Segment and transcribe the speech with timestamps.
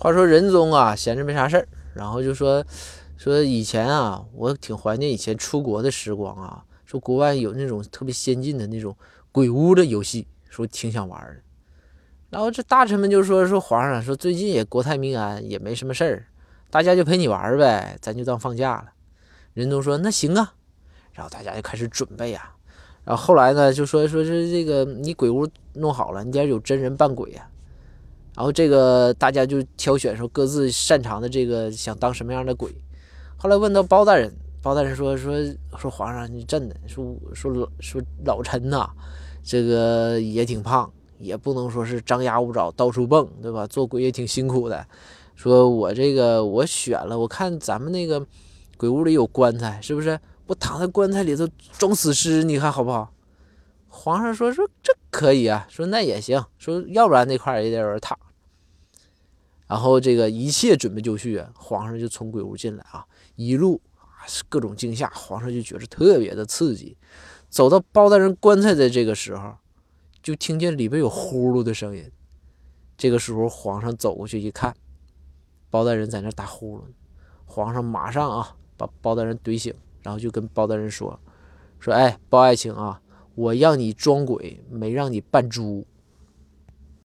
[0.00, 2.64] 话说仁宗啊，闲着没啥事儿，然后就说
[3.18, 6.64] 说以前啊，我挺怀念以前出国的时光啊。
[6.86, 8.96] 说国外有那种特别先进的那种
[9.30, 11.36] 鬼屋的游戏，说挺想玩的。
[12.30, 16.26] 然后这大臣们就说说皇上说最近也国泰民安，也没什么事儿，
[16.70, 18.86] 大家就陪你玩呗，咱就当放假了。
[19.52, 20.54] 仁宗说那行啊，
[21.12, 22.56] 然后大家就开始准备啊。
[23.04, 27.46] 然后后来呢，就说说是这个你鬼屋弄好了，你得有真人扮鬼啊。
[28.40, 32.74] 然后这个大家就挑选说各自擅长的这个想当什么样的鬼。
[33.36, 35.34] 后来问到包大人，包大人说说
[35.76, 38.88] 说皇上你真的说说老说老臣呐，
[39.42, 43.66] 这个也挺胖，也不能说是张牙舞爪到处蹦，对吧？
[43.66, 44.86] 做鬼也挺辛苦的。
[45.34, 48.26] 说我这个我选了，我看咱们那个
[48.78, 50.18] 鬼屋里有棺材，是不是？
[50.46, 53.12] 我躺在棺材里头装死尸，你看好不好？
[53.90, 58.18] 皇上说说这可以啊，说那也行，说要不然那块也得有人躺。
[59.70, 66.96] 然后这个一切准备就绪，皇上就从鬼屋进来啊，一路啊各种惊吓，皇上就觉得特别的刺激。
[67.48, 69.54] 走到包大人棺材的这个时候，
[70.20, 72.10] 就听见里边有呼噜的声音。
[72.96, 74.74] 这个时候皇上走过去一看，
[75.70, 76.82] 包大人在那打呼噜，
[77.44, 81.20] 皇上马上啊把包大人怼醒，然后就跟包大人说
[81.78, 83.00] ：“说哎，包爱卿啊。”
[83.36, 85.86] 我让你装鬼，没让你扮猪。